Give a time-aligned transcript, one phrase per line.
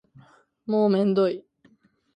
[0.65, 1.45] もうめんどい